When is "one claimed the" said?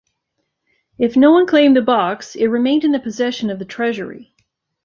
1.31-1.83